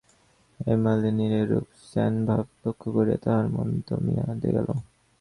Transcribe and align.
হেমনলিনীর 0.59 1.33
এইরূপ 1.39 1.65
ম্লানভাব 1.81 2.45
লক্ষ্য 2.63 2.87
করিয়া 2.95 3.19
তাঁহার 3.23 3.45
মন 3.47 3.67
দমিয়া 3.87 4.23
গেল। 4.57 4.67